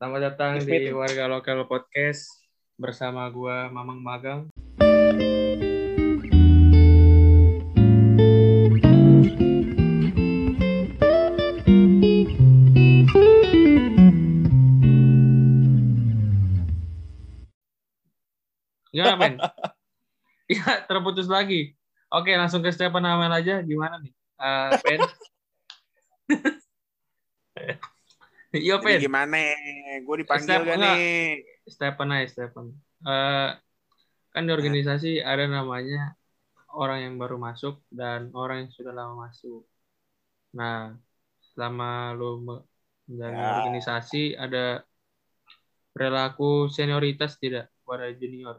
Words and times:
Selamat 0.00 0.32
datang 0.32 0.56
Yes, 0.56 0.64
di. 0.64 0.96
Warga 0.96 1.28
Lokal 1.28 1.60
Podcast 1.68 2.40
bersama 2.80 3.28
gua 3.28 3.68
Mamang 3.68 4.00
Magang. 4.00 4.48
Gimana, 18.88 19.20
men? 19.20 19.36
Iya, 20.48 20.80
terputus 20.88 21.28
lagi. 21.28 21.76
Oke, 22.08 22.32
langsung 22.40 22.64
ke 22.64 22.72
Stefan 22.72 23.04
Amel 23.04 23.36
aja. 23.36 23.60
Gimana 23.60 24.00
nih? 24.00 24.16
Eh, 24.16 24.70
Pen? 24.80 25.00
Iya, 28.54 28.74
Jadi 28.80 28.84
Pen. 28.84 29.00
gimana? 29.06 29.36
Gue 30.06 30.16
dipanggil 30.26 30.46
Step, 30.46 30.66
gak 30.66 30.76
enggak. 30.78 30.96
nih? 30.96 31.44
Stephen 31.74 32.08
aja 32.14 32.26
Stephen. 32.32 32.66
Eh, 33.06 33.48
kan 34.32 34.42
di 34.46 34.52
organisasi 34.58 35.08
ada 35.30 35.44
namanya 35.56 36.14
orang 36.82 36.98
yang 37.04 37.14
baru 37.22 37.36
masuk 37.38 37.74
dan 37.90 38.20
orang 38.34 38.56
yang 38.66 38.70
sudah 38.76 38.92
lama 38.98 39.14
masuk. 39.28 39.62
Nah, 40.58 40.94
selama 41.52 42.14
me- 42.46 42.64
menjalani 43.08 43.42
Ya. 43.42 43.50
organisasi 43.58 44.18
ada 44.44 44.58
perilaku 45.94 46.66
senioritas 46.76 47.32
tidak 47.42 47.70
pada 47.86 48.06
junior? 48.20 48.56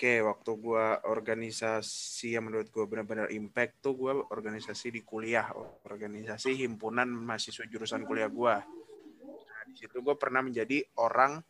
Oke, 0.00 0.24
waktu 0.24 0.56
gue 0.56 0.86
organisasi 1.12 2.32
yang 2.32 2.48
menurut 2.48 2.72
gue 2.72 2.88
benar-benar 2.88 3.28
impact 3.36 3.84
tuh 3.84 3.92
gue 4.00 4.32
organisasi 4.32 4.96
di 4.96 5.04
kuliah, 5.04 5.52
organisasi 5.84 6.56
himpunan 6.56 7.04
mahasiswa 7.04 7.68
jurusan 7.68 8.08
kuliah 8.08 8.32
gue. 8.32 8.54
Nah, 9.28 9.62
di 9.68 9.76
situ 9.76 10.00
gue 10.00 10.16
pernah 10.16 10.40
menjadi 10.40 10.88
orang 11.04 11.44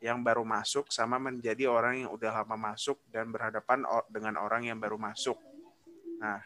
yang 0.00 0.24
baru 0.24 0.48
masuk 0.48 0.88
sama 0.88 1.20
menjadi 1.20 1.68
orang 1.68 2.08
yang 2.08 2.10
udah 2.16 2.40
lama 2.40 2.72
masuk 2.72 2.96
dan 3.12 3.28
berhadapan 3.28 3.84
dengan 4.08 4.40
orang 4.40 4.64
yang 4.64 4.80
baru 4.80 4.96
masuk. 4.96 5.36
Nah, 6.24 6.40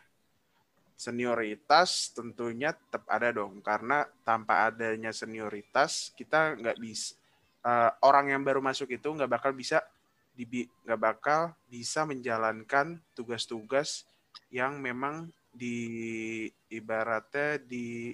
senioritas 0.99 2.11
tentunya 2.19 2.75
tetap 2.75 3.07
ada 3.07 3.31
dong 3.31 3.63
karena 3.63 4.03
tanpa 4.27 4.75
adanya 4.75 5.15
senioritas 5.15 6.11
kita 6.19 6.59
nggak 6.59 6.83
bisa 6.83 7.15
eh, 7.63 7.95
orang 8.03 8.35
yang 8.35 8.43
baru 8.43 8.59
masuk 8.59 8.91
itu 8.91 9.07
nggak 9.07 9.31
bakal 9.31 9.55
bisa 9.55 9.87
nggak 10.35 11.01
bakal 11.01 11.55
bisa 11.71 12.03
menjalankan 12.03 12.99
tugas-tugas 13.15 14.03
yang 14.51 14.83
memang 14.83 15.31
di 15.55 16.51
ibaratnya 16.67 17.63
di 17.63 18.11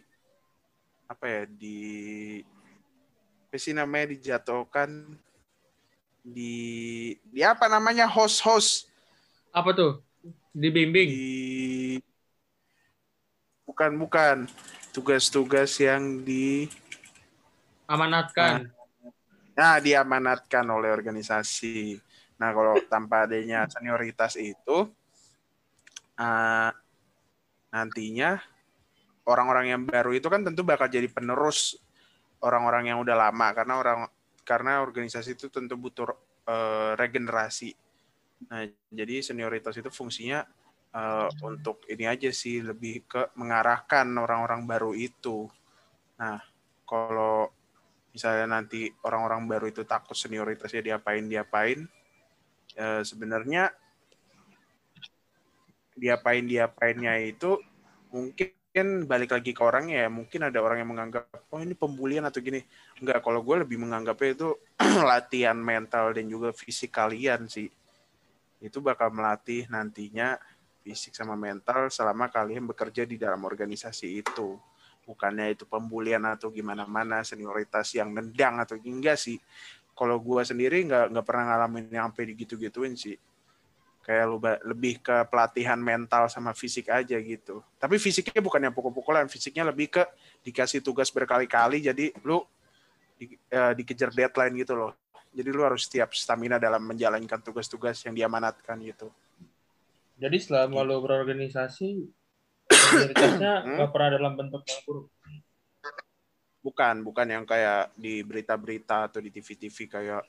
apa 1.08 1.24
ya 1.24 1.42
di 1.48 1.78
apa 3.48 3.56
sih 3.56 3.72
namanya 3.72 4.12
dijatuhkan 4.12 5.16
di 6.20 7.16
di 7.32 7.40
apa 7.40 7.66
namanya 7.66 8.04
host-host 8.04 8.86
Apa 9.50 9.74
tuh? 9.74 9.98
Dibimbing. 10.54 11.08
di 11.10 11.98
bukan 13.66 13.96
bukan 13.98 14.36
tugas-tugas 14.94 15.74
yang 15.82 16.22
di 16.22 16.70
Amanatkan. 17.90 18.70
Nah, 19.58 19.82
diamanatkan 19.82 20.62
oleh 20.70 20.94
organisasi. 20.94 21.98
Nah, 22.40 22.50
kalau 22.56 22.74
tanpa 22.88 23.28
adanya 23.28 23.68
senioritas 23.68 24.40
itu, 24.40 24.88
eh, 26.16 26.70
nantinya 27.70 28.40
orang-orang 29.28 29.76
yang 29.76 29.82
baru 29.84 30.16
itu 30.16 30.26
kan 30.26 30.42
tentu 30.42 30.64
bakal 30.64 30.88
jadi 30.88 31.06
penerus 31.06 31.76
orang-orang 32.40 32.90
yang 32.90 32.98
udah 33.04 33.14
lama 33.14 33.52
karena 33.52 33.74
orang 33.78 33.98
karena 34.42 34.80
organisasi 34.82 35.36
itu 35.36 35.52
tentu 35.52 35.76
butuh 35.76 36.08
eh, 36.48 36.92
regenerasi. 36.96 37.76
Nah, 38.48 38.64
jadi 38.88 39.20
senioritas 39.20 39.76
itu 39.76 39.92
fungsinya 39.92 40.40
eh, 40.96 41.28
untuk 41.44 41.84
ini 41.92 42.08
aja 42.08 42.32
sih 42.32 42.64
lebih 42.64 43.04
ke 43.04 43.36
mengarahkan 43.36 44.08
orang-orang 44.16 44.64
baru 44.64 44.96
itu. 44.96 45.44
Nah, 46.16 46.40
kalau 46.88 47.52
misalnya 48.10 48.58
nanti 48.58 48.90
orang-orang 49.06 49.46
baru 49.46 49.66
itu 49.70 49.86
takut 49.86 50.18
senioritasnya 50.18 50.82
diapain 50.82 51.28
diapain 51.30 51.86
eh, 52.76 53.02
sebenarnya 53.02 53.70
diapain 56.00 56.44
diapainnya 56.48 57.20
itu 57.20 57.60
mungkin 58.08 59.04
balik 59.04 59.36
lagi 59.36 59.52
ke 59.52 59.62
orangnya 59.62 60.06
ya. 60.06 60.08
Mungkin 60.08 60.40
ada 60.48 60.58
orang 60.62 60.80
yang 60.80 60.90
menganggap 60.90 61.26
oh 61.52 61.60
ini 61.60 61.76
pembulian 61.76 62.24
atau 62.24 62.40
gini. 62.40 62.62
Enggak 63.02 63.20
kalau 63.20 63.44
gue 63.44 63.66
lebih 63.66 63.76
menganggapnya 63.76 64.30
itu 64.32 64.48
latihan 65.10 65.58
mental 65.58 66.16
dan 66.16 66.24
juga 66.30 66.54
fisik 66.54 66.94
kalian 66.94 67.50
sih. 67.50 67.68
Itu 68.62 68.80
bakal 68.80 69.12
melatih 69.12 69.68
nantinya 69.68 70.38
fisik 70.80 71.12
sama 71.12 71.36
mental 71.36 71.92
selama 71.92 72.32
kalian 72.32 72.64
bekerja 72.64 73.04
di 73.04 73.20
dalam 73.20 73.44
organisasi 73.44 74.24
itu. 74.24 74.56
Bukannya 75.04 75.52
itu 75.58 75.66
pembulian 75.66 76.22
atau 76.22 76.54
gimana 76.54 76.86
mana 76.86 77.26
senioritas 77.26 77.90
yang 77.98 78.14
nendang 78.14 78.62
atau 78.62 78.78
enggak 78.78 79.18
sih 79.18 79.40
kalau 80.00 80.16
gua 80.16 80.40
sendiri 80.40 80.80
nggak 80.88 81.12
nggak 81.12 81.26
pernah 81.28 81.44
ngalamin 81.52 81.92
yang 81.92 82.08
sampai 82.08 82.32
digitu 82.32 82.56
gituin 82.56 82.96
sih. 82.96 83.20
Kayak 84.00 84.24
lu 84.32 84.40
lebih 84.40 84.96
ke 85.04 85.12
pelatihan 85.28 85.76
mental 85.76 86.24
sama 86.32 86.56
fisik 86.56 86.88
aja 86.88 87.20
gitu. 87.20 87.60
Tapi 87.76 88.00
fisiknya 88.00 88.40
bukan 88.40 88.64
yang 88.64 88.72
pukul-pukulan 88.72 89.28
fisiknya 89.28 89.68
lebih 89.68 89.92
ke 89.92 90.02
dikasih 90.40 90.80
tugas 90.80 91.12
berkali-kali 91.12 91.84
jadi 91.84 92.08
lu 92.24 92.40
di- 93.20 93.36
eh, 93.36 93.72
dikejar 93.76 94.08
deadline 94.16 94.56
gitu 94.64 94.72
loh. 94.72 94.96
Jadi 95.36 95.48
lu 95.52 95.60
harus 95.62 95.84
setiap 95.84 96.16
stamina 96.16 96.56
dalam 96.56 96.80
menjalankan 96.80 97.44
tugas-tugas 97.44 98.00
yang 98.08 98.16
diamanatkan 98.16 98.80
gitu. 98.80 99.12
Jadi 100.16 100.36
selama 100.40 100.80
lu 100.80 100.96
berorganisasi, 101.04 102.08
senioritasnya 102.72 103.52
Hmm? 103.62 103.76
nggak 103.76 103.90
pernah 103.92 104.10
dalam 104.16 104.32
bentuk 104.32 104.64
yang 104.64 104.80
buruk. 104.88 105.06
Bukan, 106.60 107.00
bukan 107.00 107.24
yang 107.24 107.44
kayak 107.48 107.88
di 107.96 108.20
berita-berita 108.20 109.08
atau 109.08 109.20
di 109.24 109.32
TV-TV 109.32 109.88
kayak 109.88 110.22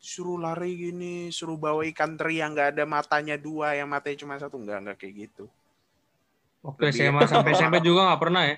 suruh 0.00 0.38
lari 0.38 0.78
gini, 0.78 1.28
suruh 1.28 1.58
bawa 1.58 1.84
ikan 1.90 2.14
teri 2.16 2.40
yang 2.40 2.54
nggak 2.54 2.78
ada 2.78 2.84
matanya 2.86 3.36
dua, 3.36 3.74
yang 3.74 3.90
matanya 3.90 4.16
cuma 4.22 4.38
satu, 4.38 4.56
nggak 4.62 4.78
nggak 4.86 4.96
kayak 4.96 5.14
gitu. 5.28 5.44
Waktu 6.62 6.80
Lebih- 6.86 7.02
SMA 7.02 7.22
sampai 7.34 7.52
SMP 7.52 7.76
juga 7.82 8.08
nggak 8.08 8.20
pernah 8.22 8.42
ya? 8.46 8.56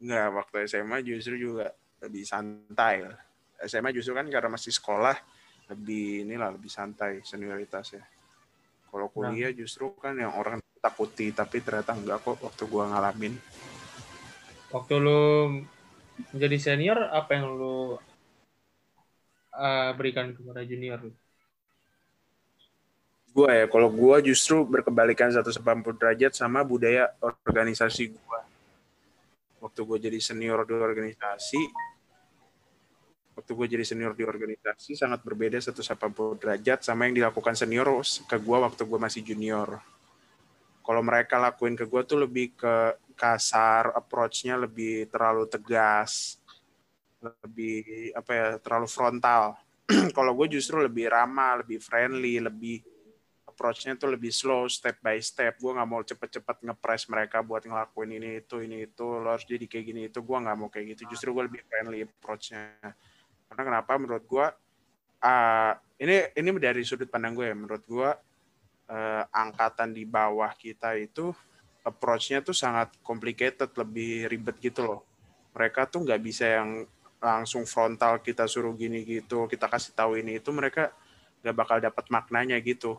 Nggak, 0.00 0.28
waktu 0.36 0.56
SMA 0.68 0.96
justru 1.04 1.34
juga 1.40 1.72
lebih 2.04 2.24
santai. 2.28 3.04
lah. 3.04 3.18
SMA 3.64 3.92
justru 3.92 4.16
kan 4.16 4.24
karena 4.28 4.48
masih 4.48 4.72
sekolah, 4.72 5.16
lebih 5.72 6.24
inilah 6.28 6.52
lebih 6.52 6.68
santai 6.72 7.20
senioritasnya. 7.24 8.04
Kalau 8.90 9.08
kuliah 9.12 9.52
justru 9.52 9.92
kan 10.00 10.16
yang 10.16 10.32
orang 10.36 10.60
takuti, 10.80 11.32
tapi 11.32 11.60
ternyata 11.60 11.92
enggak 11.92 12.24
kok 12.24 12.40
waktu 12.40 12.62
gua 12.68 12.88
ngalamin. 12.88 13.36
Waktu 14.70 14.94
lu 15.02 15.22
menjadi 16.30 16.56
senior, 16.62 17.10
apa 17.10 17.34
yang 17.34 17.58
lu 17.58 17.98
uh, 19.50 19.90
berikan 19.98 20.30
kepada 20.30 20.62
junior? 20.62 21.02
lu? 21.02 21.12
Gua 23.30 23.50
ya, 23.54 23.66
kalau 23.70 23.90
gua 23.90 24.18
justru 24.22 24.62
berkebalikan 24.66 25.30
180 25.30 25.62
derajat 25.98 26.34
sama 26.34 26.62
budaya 26.62 27.10
organisasi 27.22 28.14
gua. 28.14 28.42
Waktu 29.62 29.80
gua 29.86 29.98
jadi 29.98 30.18
senior 30.18 30.62
di 30.66 30.74
organisasi, 30.74 31.62
waktu 33.38 33.50
gua 33.54 33.66
jadi 33.70 33.86
senior 33.86 34.14
di 34.18 34.22
organisasi 34.26 34.98
sangat 34.98 35.22
berbeda 35.22 35.62
180 35.62 36.42
derajat 36.42 36.86
sama 36.86 37.06
yang 37.10 37.22
dilakukan 37.22 37.54
senior 37.54 38.02
ke 38.26 38.38
gua 38.38 38.66
waktu 38.66 38.82
gua 38.86 39.02
masih 39.02 39.22
junior. 39.22 39.78
Kalau 40.82 41.02
mereka 41.02 41.38
lakuin 41.38 41.78
ke 41.78 41.86
gua 41.86 42.02
tuh 42.02 42.26
lebih 42.26 42.54
ke 42.54 42.98
kasar, 43.20 43.92
approach-nya 43.92 44.56
lebih 44.56 45.04
terlalu 45.12 45.44
tegas, 45.44 46.40
lebih 47.20 48.16
apa 48.16 48.30
ya, 48.32 48.46
terlalu 48.56 48.88
frontal. 48.88 49.60
Kalau 50.16 50.32
gue 50.32 50.56
justru 50.56 50.80
lebih 50.80 51.12
ramah, 51.12 51.60
lebih 51.60 51.76
friendly, 51.84 52.40
lebih 52.40 52.80
approach-nya 53.44 53.92
tuh 54.00 54.16
lebih 54.16 54.32
slow, 54.32 54.64
step 54.72 54.96
by 55.04 55.20
step. 55.20 55.60
Gue 55.60 55.76
nggak 55.76 55.88
mau 55.90 56.00
cepet-cepet 56.00 56.64
ngepres 56.64 57.12
mereka 57.12 57.44
buat 57.44 57.60
ngelakuin 57.60 58.16
ini 58.16 58.40
itu 58.40 58.64
ini 58.64 58.88
itu. 58.88 59.04
Lo 59.04 59.36
harus 59.36 59.44
jadi 59.44 59.68
kayak 59.68 59.84
gini 59.84 60.00
itu. 60.08 60.24
Gue 60.24 60.40
nggak 60.40 60.56
mau 60.56 60.72
kayak 60.72 60.96
gitu. 60.96 61.12
Justru 61.12 61.36
gue 61.36 61.44
lebih 61.44 61.60
friendly 61.68 62.08
approach-nya. 62.08 62.80
Karena 63.52 63.62
kenapa? 63.68 63.92
Menurut 64.00 64.24
gue, 64.24 64.46
ah, 65.20 65.76
ini 66.00 66.32
ini 66.32 66.48
dari 66.56 66.80
sudut 66.88 67.12
pandang 67.12 67.36
gue 67.36 67.52
ya. 67.52 67.56
Menurut 67.58 67.84
gue 67.84 68.10
eh, 68.88 69.22
angkatan 69.28 69.92
di 69.92 70.08
bawah 70.08 70.48
kita 70.56 70.96
itu 70.96 71.36
approach-nya 71.86 72.44
tuh 72.44 72.56
sangat 72.56 72.92
complicated, 73.00 73.72
lebih 73.76 74.28
ribet 74.28 74.56
gitu 74.60 74.84
loh. 74.84 75.00
Mereka 75.56 75.90
tuh 75.90 76.06
nggak 76.06 76.20
bisa 76.20 76.46
yang 76.60 76.84
langsung 77.20 77.68
frontal 77.68 78.24
kita 78.24 78.48
suruh 78.48 78.72
gini 78.76 79.04
gitu, 79.04 79.44
kita 79.50 79.68
kasih 79.68 79.92
tahu 79.92 80.20
ini 80.20 80.40
itu 80.40 80.48
mereka 80.54 80.92
nggak 81.44 81.56
bakal 81.56 81.76
dapat 81.80 82.04
maknanya 82.12 82.56
gitu. 82.60 82.96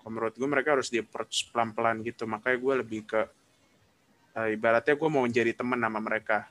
Kalau 0.00 0.10
menurut 0.10 0.32
gue 0.32 0.48
mereka 0.48 0.76
harus 0.76 0.88
di 0.88 1.00
approach 1.00 1.48
pelan-pelan 1.52 2.00
gitu. 2.04 2.24
Makanya 2.24 2.56
gue 2.56 2.74
lebih 2.84 3.00
ke 3.04 3.20
uh, 4.36 4.48
ibaratnya 4.50 4.94
gue 4.94 5.08
mau 5.10 5.24
menjadi 5.24 5.52
teman 5.56 5.80
sama 5.80 6.00
mereka 6.02 6.46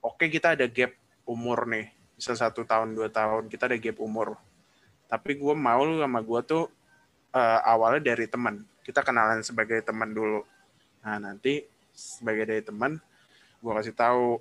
oke 0.00 0.24
kita 0.28 0.56
ada 0.56 0.66
gap 0.68 0.92
umur 1.28 1.68
nih 1.68 1.90
bisa 2.16 2.34
satu 2.36 2.64
tahun 2.64 2.94
dua 2.96 3.08
tahun 3.12 3.48
kita 3.50 3.68
ada 3.68 3.78
gap 3.78 3.98
umur 4.00 4.38
tapi 5.10 5.36
gue 5.36 5.54
mau 5.54 5.82
sama 5.84 6.20
gue 6.24 6.40
tuh 6.46 6.64
uh, 7.36 7.60
awalnya 7.66 8.14
dari 8.14 8.26
teman 8.26 8.64
kita 8.82 9.04
kenalan 9.04 9.44
sebagai 9.44 9.78
teman 9.84 10.10
dulu 10.10 10.42
nah 11.02 11.18
nanti 11.18 11.66
sebagai 11.92 12.46
dari 12.48 12.62
teman 12.62 12.96
gue 13.62 13.72
kasih 13.74 13.94
tahu 13.94 14.38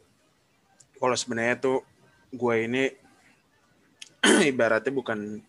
kalau 1.01 1.15
sebenarnya 1.17 1.57
tuh 1.57 1.79
gue 2.31 2.55
ini 2.63 2.83
ibaratnya 4.53 4.93
bukan 4.93 5.41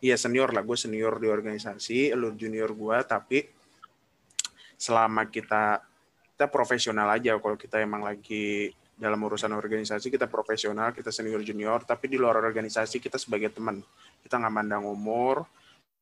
Iya 0.00 0.16
senior 0.16 0.48
lah, 0.56 0.64
gue 0.64 0.80
senior 0.80 1.20
di 1.20 1.28
organisasi, 1.28 2.16
lu 2.16 2.32
junior 2.32 2.72
gue, 2.72 2.98
tapi 3.04 3.44
selama 4.80 5.28
kita 5.28 5.84
kita 6.32 6.48
profesional 6.48 7.04
aja. 7.12 7.36
Kalau 7.36 7.60
kita 7.60 7.84
emang 7.84 8.00
lagi 8.00 8.72
dalam 8.96 9.20
urusan 9.20 9.52
organisasi 9.52 10.08
kita 10.08 10.24
profesional 10.24 10.96
kita 10.96 11.12
senior 11.12 11.44
junior. 11.44 11.84
Tapi 11.84 12.08
di 12.08 12.16
luar 12.16 12.40
organisasi 12.40 12.96
kita 12.96 13.20
sebagai 13.20 13.52
teman 13.52 13.84
kita 14.24 14.40
nggak 14.40 14.54
mandang 14.56 14.88
umur 14.88 15.44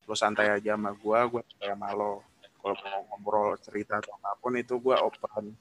lo 0.08 0.16
santai 0.16 0.48
aja 0.48 0.72
sama 0.72 0.96
gue 0.96 1.18
gue 1.36 1.42
sama 1.60 1.92
lo 1.92 2.24
kalau 2.58 2.74
mau 2.74 3.00
ngobrol 3.14 3.54
cerita 3.62 4.02
atau 4.02 4.14
apa 4.18 4.34
pun 4.42 4.52
itu 4.58 4.74
gue 4.76 4.96
open. 4.98 5.54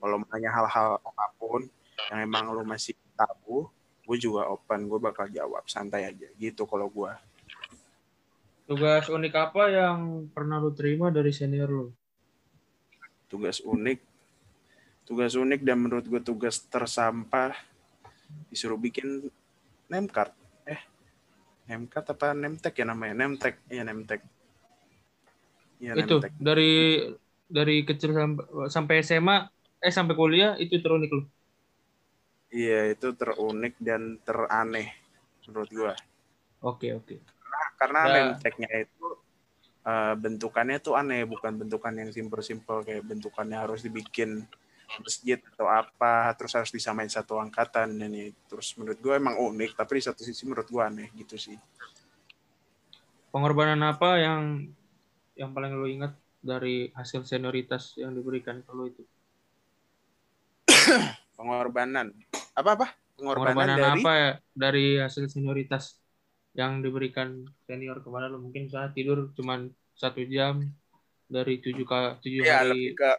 Kalau 0.00 0.16
mau 0.20 0.28
nanya 0.30 0.50
hal-hal 0.52 1.00
apa 1.00 1.26
pun 1.40 1.64
yang 2.12 2.20
emang 2.22 2.52
lo 2.52 2.62
masih 2.62 2.94
tahu 3.18 3.66
gue 4.04 4.16
juga 4.18 4.46
open. 4.48 4.86
Gue 4.86 5.00
bakal 5.02 5.26
jawab 5.30 5.66
santai 5.66 6.06
aja. 6.06 6.28
Gitu 6.38 6.62
kalau 6.64 6.86
gue 6.88 7.12
tugas 8.64 9.12
unik 9.12 9.34
apa 9.36 9.68
yang 9.68 10.24
pernah 10.32 10.56
lo 10.56 10.72
terima 10.72 11.12
dari 11.12 11.36
senior 11.36 11.68
lo 11.68 11.86
tugas 13.28 13.58
unik. 13.60 13.98
Tugas 15.04 15.36
unik 15.36 15.60
dan 15.66 15.82
menurut 15.82 16.06
gue 16.06 16.22
tugas 16.22 16.62
tersampah 16.64 17.52
disuruh 18.48 18.78
bikin 18.80 19.28
name 19.90 20.08
card. 20.08 20.32
Eh 20.64 20.80
name 21.68 21.90
card 21.90 22.14
apa 22.14 22.32
name 22.32 22.56
tag 22.56 22.72
ya 22.72 22.86
namanya? 22.88 23.14
Name 23.26 23.36
tag. 23.36 23.58
Iya 23.68 23.82
name 23.84 24.06
tag 24.06 24.22
ya, 25.84 25.92
itu 25.98 26.16
tag. 26.22 26.32
dari 26.40 26.72
dari 27.44 27.84
kecil 27.84 28.16
sampai, 28.16 28.44
sampai 28.72 28.94
SMA 29.04 29.36
eh 29.84 29.92
sampai 29.92 30.14
kuliah 30.16 30.56
itu 30.56 30.80
terunik 30.80 31.12
lo 31.12 31.22
iya 32.48 32.88
itu 32.88 33.12
terunik 33.12 33.76
dan 33.76 34.16
teraneh 34.24 34.88
menurut 35.44 35.68
gue 35.68 35.92
oke 36.64 36.88
oke 36.96 37.16
karena, 37.76 38.36
karena 38.40 38.60
ya. 38.64 38.88
itu 38.88 39.06
uh, 39.84 40.14
bentukannya 40.16 40.80
tuh 40.80 40.96
aneh 40.96 41.28
bukan 41.28 41.52
bentukan 41.60 41.92
yang 41.92 42.10
simple-simple 42.10 42.82
kayak 42.82 43.04
bentukannya 43.04 43.60
harus 43.60 43.84
dibikin 43.84 44.48
masjid 45.00 45.40
atau 45.56 45.66
apa 45.66 46.30
terus 46.36 46.54
harus 46.54 46.70
disamain 46.70 47.08
satu 47.08 47.40
angkatan 47.40 47.96
dan 47.96 48.10
ini 48.12 48.30
terus 48.46 48.76
menurut 48.76 48.98
gue 49.00 49.14
emang 49.16 49.36
unik 49.40 49.80
tapi 49.80 49.98
di 49.98 50.04
satu 50.04 50.20
sisi 50.22 50.44
menurut 50.44 50.68
gue 50.68 50.82
aneh 50.82 51.08
gitu 51.18 51.34
sih 51.40 51.56
pengorbanan 53.34 53.80
apa 53.82 54.20
yang 54.20 54.70
yang 55.34 55.50
paling 55.54 55.74
lo 55.74 55.86
ingat 55.86 56.14
dari 56.44 56.92
hasil 56.92 57.24
senioritas 57.24 57.96
yang 57.98 58.14
diberikan 58.14 58.60
ke 58.62 58.70
lo 58.70 58.84
itu? 58.86 59.02
Pengorbanan. 61.38 62.14
Apa 62.54 62.70
apa? 62.78 62.86
Pengorbanan, 63.18 63.54
pengorbanan 63.54 63.78
dari... 63.78 64.02
apa 64.02 64.12
ya? 64.14 64.30
Dari 64.54 64.86
hasil 65.02 65.24
senioritas 65.30 65.98
yang 66.54 66.82
diberikan 66.84 67.42
senior 67.66 67.98
kepada 67.98 68.30
lo 68.30 68.38
mungkin 68.38 68.70
saat 68.70 68.94
tidur 68.94 69.34
cuma 69.34 69.58
satu 69.98 70.22
jam 70.22 70.62
dari 71.26 71.58
tujuh 71.58 71.82
ke 71.82 71.98
tujuh 72.22 72.46
ya, 72.46 72.62
hari 72.62 72.70
lebih 72.70 72.90
ke 72.94 73.10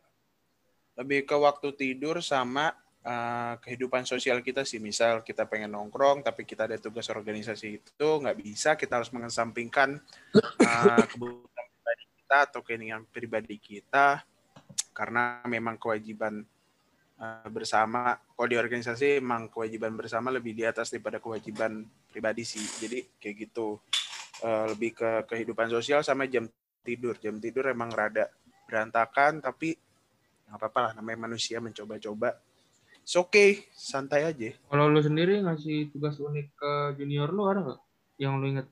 lebih 0.96 1.20
ke 1.28 1.36
waktu 1.36 1.68
tidur 1.76 2.24
sama 2.24 2.72
uh, 3.04 3.60
kehidupan 3.60 4.08
sosial 4.08 4.40
kita 4.40 4.64
sih. 4.64 4.80
Misal 4.80 5.20
kita 5.28 5.44
pengen 5.44 5.76
nongkrong 5.76 6.24
tapi 6.24 6.48
kita 6.48 6.72
ada 6.72 6.80
tugas 6.80 7.12
organisasi 7.12 7.84
itu 7.84 8.08
nggak 8.08 8.38
bisa 8.40 8.80
kita 8.80 9.04
harus 9.04 9.12
mengesampingkan 9.12 10.00
uh, 10.64 11.04
kebutuhan 11.12 11.65
kita 12.26 12.50
atau 12.50 12.66
keinginan 12.66 13.06
pribadi 13.06 13.62
kita 13.62 14.26
karena 14.98 15.46
memang 15.46 15.78
kewajiban 15.78 16.42
uh, 17.22 17.48
bersama 17.54 18.18
kalau 18.18 18.50
di 18.50 18.58
organisasi 18.58 19.22
memang 19.22 19.54
kewajiban 19.54 19.94
bersama 19.94 20.34
lebih 20.34 20.58
di 20.58 20.66
atas 20.66 20.90
daripada 20.90 21.22
kewajiban 21.22 21.86
pribadi 22.10 22.42
sih. 22.42 22.66
Jadi 22.66 23.22
kayak 23.22 23.36
gitu. 23.46 23.78
Uh, 24.42 24.68
lebih 24.74 24.98
ke 24.98 25.24
kehidupan 25.32 25.70
sosial 25.70 26.02
sama 26.02 26.26
jam 26.26 26.50
tidur. 26.84 27.14
Jam 27.22 27.38
tidur 27.38 27.70
emang 27.70 27.94
rada 27.94 28.28
berantakan 28.66 29.40
tapi 29.40 29.78
nggak 30.50 30.58
apa-apa 30.60 30.80
lah 30.82 30.92
namanya 30.98 31.30
manusia 31.30 31.62
mencoba-coba. 31.62 32.42
It's 33.06 33.14
okay, 33.14 33.70
santai 33.70 34.26
aja. 34.26 34.50
Kalau 34.66 34.90
lu 34.90 34.98
sendiri 34.98 35.38
ngasih 35.46 35.94
tugas 35.94 36.18
unik 36.18 36.58
ke 36.58 36.72
junior 36.98 37.30
lu 37.30 37.46
ada 37.46 37.62
nggak? 37.62 37.82
Yang 38.18 38.34
lu 38.34 38.46
inget? 38.50 38.68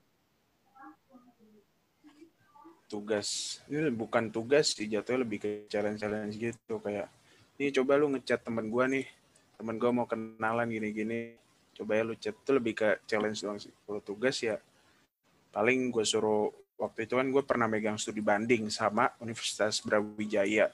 Tugas, 2.94 3.58
ini 3.66 3.90
bukan 3.90 4.30
tugas 4.30 4.70
sih, 4.70 4.86
jatuhnya 4.86 5.26
lebih 5.26 5.42
ke 5.42 5.48
challenge-challenge 5.66 6.34
gitu. 6.38 6.78
Kayak, 6.78 7.10
ini 7.58 7.74
coba 7.74 7.98
lu 7.98 8.06
ngechat 8.14 8.46
temen 8.46 8.70
gua 8.70 8.86
nih, 8.86 9.02
temen 9.58 9.82
gua 9.82 9.90
mau 9.90 10.06
kenalan 10.06 10.70
gini-gini. 10.70 11.34
Coba 11.74 11.98
ya 11.98 12.02
lu 12.06 12.14
chat. 12.14 12.38
Itu 12.38 12.54
lebih 12.54 12.78
ke 12.78 13.02
challenge 13.10 13.42
doang 13.42 13.58
sih. 13.58 13.74
Kalau 13.82 13.98
tugas 13.98 14.38
ya 14.38 14.62
paling 15.50 15.90
gue 15.90 16.06
suruh 16.06 16.50
waktu 16.78 17.06
itu 17.06 17.14
kan 17.18 17.26
gue 17.30 17.42
pernah 17.42 17.66
megang 17.70 17.98
studi 17.98 18.22
banding 18.22 18.70
sama 18.70 19.10
Universitas 19.18 19.82
Brawijaya. 19.82 20.70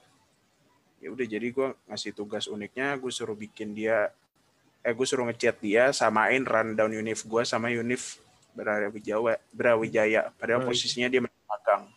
Ya 1.00 1.08
udah 1.08 1.24
jadi 1.24 1.48
gue 1.48 1.72
ngasih 1.88 2.12
tugas 2.12 2.44
uniknya 2.48 2.96
gue 3.00 3.12
suruh 3.12 3.36
bikin 3.36 3.72
dia 3.72 4.12
eh 4.80 4.92
gue 4.92 5.06
suruh 5.08 5.28
ngechat 5.28 5.60
dia 5.60 5.92
samain 5.92 6.44
rundown 6.44 6.92
univ 6.92 7.20
gue 7.24 7.42
sama 7.48 7.72
univ 7.72 8.20
Brawijaya. 8.52 9.40
Brawijaya. 9.52 10.32
Padahal 10.36 10.68
posisinya 10.68 11.08
dia 11.08 11.24
magang 11.24 11.88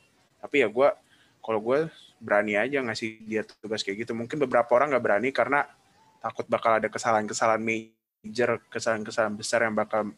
tapi 0.53 0.61
ya 0.61 0.69
gue 0.69 0.89
kalau 1.41 1.57
gue 1.65 1.89
berani 2.21 2.53
aja 2.53 2.77
ngasih 2.85 3.25
dia 3.25 3.41
tugas 3.41 3.81
kayak 3.81 4.05
gitu 4.05 4.13
mungkin 4.13 4.38
beberapa 4.38 4.69
orang 4.77 4.94
nggak 4.94 5.01
berani 5.01 5.33
karena 5.33 5.65
takut 6.21 6.45
bakal 6.45 6.77
ada 6.77 6.94
kesalahan-kesalahan 6.94 7.57
major 7.57 8.61
kesalahan-kesalahan 8.69 9.33
besar 9.33 9.65
yang 9.65 9.73
bakal 9.73 10.13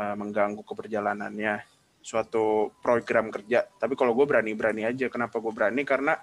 uh, 0.00 0.16
mengganggu 0.16 0.64
keperjalanannya 0.64 1.60
suatu 2.00 2.72
program 2.80 3.28
kerja. 3.28 3.68
Tapi 3.68 3.92
kalau 4.00 4.16
gue 4.16 4.24
berani-berani 4.24 4.88
aja. 4.88 5.12
Kenapa 5.12 5.44
gue 5.44 5.52
berani? 5.52 5.84
Karena 5.84 6.16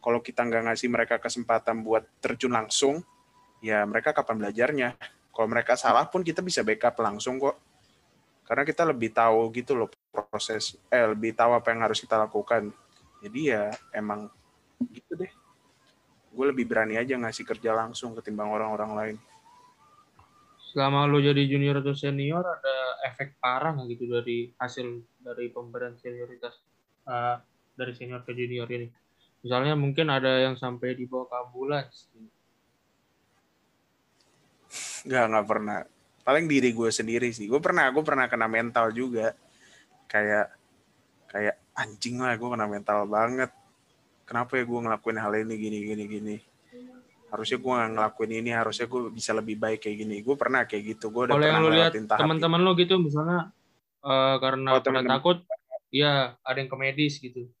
kalau 0.00 0.24
kita 0.24 0.48
nggak 0.48 0.72
ngasih 0.72 0.88
mereka 0.88 1.20
kesempatan 1.20 1.84
buat 1.84 2.08
terjun 2.24 2.56
langsung, 2.56 3.04
ya 3.60 3.84
mereka 3.84 4.16
kapan 4.16 4.48
belajarnya? 4.48 4.96
Kalau 5.28 5.44
mereka 5.44 5.76
salah 5.76 6.08
pun 6.08 6.24
kita 6.24 6.40
bisa 6.40 6.64
backup 6.64 6.96
langsung 7.04 7.36
kok. 7.36 7.60
Karena 8.48 8.64
kita 8.64 8.88
lebih 8.88 9.12
tahu 9.12 9.52
gitu 9.52 9.76
loh 9.76 9.92
proses, 10.26 10.74
eh 10.90 11.06
lebih 11.06 11.36
tahu 11.36 11.54
apa 11.54 11.70
yang 11.70 11.86
harus 11.86 12.02
kita 12.02 12.18
lakukan. 12.18 12.74
Jadi 13.22 13.40
ya 13.54 13.70
emang 13.94 14.26
gitu 14.90 15.14
deh. 15.14 15.30
Gue 16.34 16.50
lebih 16.50 16.66
berani 16.66 16.98
aja 16.98 17.14
ngasih 17.18 17.46
kerja 17.46 17.74
langsung 17.74 18.14
ketimbang 18.18 18.50
orang-orang 18.50 18.92
lain 18.94 19.16
selama 20.68 21.08
lo 21.08 21.16
jadi 21.16 21.48
junior 21.48 21.80
atau 21.80 21.96
senior 21.96 22.44
ada 22.44 22.76
efek 23.08 23.40
parah 23.40 23.72
nggak 23.72 23.88
gitu 23.96 24.04
dari 24.20 24.52
hasil 24.60 25.00
dari 25.24 25.48
pemberian 25.48 25.96
senioritas 25.96 26.60
uh, 27.08 27.40
dari 27.72 27.92
senior 27.96 28.20
ke 28.22 28.36
junior 28.36 28.68
ini? 28.68 28.86
Misalnya 29.40 29.72
mungkin 29.78 30.12
ada 30.12 30.44
yang 30.44 30.60
sampai 30.60 30.92
di 30.92 31.08
bawah 31.08 31.46
ambulans. 31.46 32.10
Nggak, 35.08 35.24
nggak 35.30 35.46
pernah. 35.46 35.78
Paling 36.26 36.44
diri 36.50 36.74
gue 36.74 36.90
sendiri 36.92 37.32
sih. 37.32 37.48
Gue 37.48 37.62
pernah, 37.62 37.88
gue 37.88 38.04
pernah 38.04 38.28
kena 38.28 38.50
mental 38.50 38.92
juga. 38.92 39.32
Kayak, 40.08 40.56
kayak 41.28 41.56
anjing 41.76 42.18
lah 42.18 42.34
gue 42.34 42.48
kena 42.48 42.66
mental 42.66 43.04
banget. 43.06 43.52
Kenapa 44.24 44.56
ya 44.56 44.64
gue 44.64 44.80
ngelakuin 44.80 45.18
hal 45.20 45.32
ini 45.40 45.54
gini, 45.56 45.78
gini, 45.84 46.04
gini 46.08 46.36
harusnya 47.28 47.58
gue 47.60 47.72
nggak 47.72 47.90
ngelakuin 47.92 48.32
ini 48.40 48.50
harusnya 48.56 48.86
gue 48.88 49.00
bisa 49.12 49.36
lebih 49.36 49.60
baik 49.60 49.84
kayak 49.84 49.96
gini 50.00 50.16
gue 50.24 50.36
pernah 50.36 50.64
kayak 50.64 50.96
gitu 50.96 51.12
gue 51.12 51.28
udah 51.28 51.34
Kalau 51.36 51.44
pernah 51.44 51.72
lihat 51.76 51.92
teman-teman 51.92 52.60
lo 52.64 52.72
gitu 52.72 52.96
misalnya 52.96 53.52
uh, 54.00 54.36
karena 54.40 54.70
oh, 54.72 54.80
temen 54.80 55.04
-temen. 55.04 55.12
takut 55.12 55.38
ya 55.92 56.36
ada 56.40 56.56
yang 56.56 56.72
ke 56.72 56.76
medis 56.80 57.20
gitu 57.20 57.52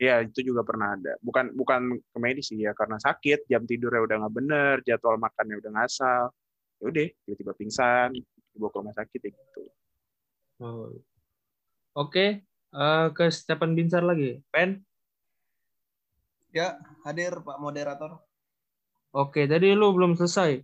ya 0.00 0.24
itu 0.24 0.40
juga 0.44 0.64
pernah 0.64 0.96
ada 0.96 1.16
bukan 1.20 1.52
bukan 1.56 1.80
ke 2.00 2.18
medis 2.20 2.48
sih 2.52 2.60
ya 2.60 2.72
karena 2.76 2.96
sakit 3.00 3.48
jam 3.48 3.64
tidurnya 3.64 4.04
udah 4.04 4.16
nggak 4.24 4.34
bener 4.36 4.74
jadwal 4.84 5.16
makannya 5.20 5.56
udah 5.60 5.70
ngasal 5.76 6.22
ya 6.80 6.84
udah 6.84 7.06
tiba-tiba 7.28 7.52
pingsan 7.56 8.12
dibawa 8.52 8.72
ke 8.72 8.76
rumah 8.80 8.96
sakit 8.96 9.20
ya 9.20 9.30
gitu 9.32 9.62
oh. 10.64 10.92
Oke 11.96 12.44
uh, 12.76 13.06
ke 13.16 13.24
Stephen 13.32 13.72
Binsar 13.72 14.04
lagi 14.04 14.44
pen 14.52 14.84
ya 16.52 16.76
hadir 17.08 17.40
Pak 17.40 17.56
moderator 17.56 18.20
Oke, 19.16 19.48
tadi 19.48 19.72
lu 19.72 19.96
belum 19.96 20.12
selesai. 20.12 20.60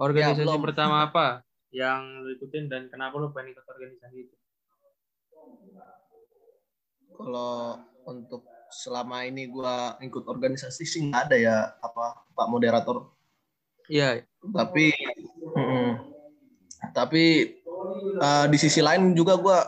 Organisasi 0.00 0.40
ya, 0.40 0.48
belum. 0.48 0.64
pertama 0.64 1.04
apa 1.04 1.44
yang 1.68 2.24
lu 2.24 2.32
ikutin 2.32 2.64
dan 2.64 2.88
kenapa 2.88 3.20
lu 3.20 3.28
pengen 3.28 3.52
ikut 3.52 3.66
organisasi 3.68 4.16
itu? 4.24 4.36
Kalau 7.12 7.76
untuk 8.08 8.48
selama 8.72 9.28
ini 9.28 9.52
gua 9.52 10.00
ikut 10.00 10.24
organisasi 10.24 10.82
sih 10.88 11.12
nggak 11.12 11.28
ada 11.28 11.36
ya 11.36 11.56
apa 11.76 12.24
Pak 12.32 12.48
moderator. 12.48 13.12
Iya, 13.92 14.24
Tapi 14.40 14.96
mm, 15.52 15.92
tapi 16.96 17.52
uh, 18.16 18.48
di 18.48 18.56
sisi 18.56 18.80
lain 18.80 19.12
juga 19.12 19.36
gua 19.36 19.60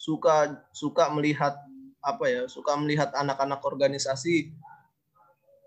suka 0.00 0.64
suka 0.72 1.12
melihat 1.12 1.52
apa 2.00 2.24
ya 2.24 2.42
suka 2.48 2.72
melihat 2.80 3.12
anak-anak 3.12 3.60
organisasi 3.60 4.48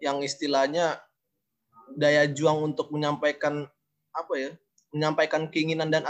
yang 0.01 0.25
istilahnya 0.25 0.97
daya 1.93 2.25
juang 2.25 2.73
untuk 2.73 2.89
menyampaikan 2.89 3.69
apa 4.09 4.33
ya 4.33 4.51
menyampaikan 4.89 5.45
keinginan 5.53 5.93
dan 5.93 6.09